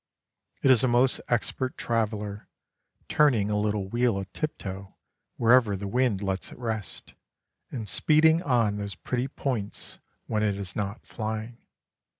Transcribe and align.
It 0.63 0.71
is 0.71 0.83
a 0.83 0.87
most 0.87 1.21
expert 1.27 1.77
traveller, 1.77 2.47
turning 3.07 3.51
a 3.51 3.55
little 3.55 3.87
wheel 3.87 4.17
a 4.17 4.25
tiptoe 4.25 4.95
wherever 5.35 5.75
the 5.75 5.87
wind 5.87 6.23
lets 6.23 6.51
it 6.51 6.57
rest, 6.57 7.13
and 7.69 7.87
speeding 7.87 8.41
on 8.41 8.77
those 8.77 8.95
pretty 8.95 9.27
points 9.27 9.99
when 10.25 10.41
it 10.41 10.55
is 10.57 10.75
not 10.75 11.05
flying. 11.05 11.59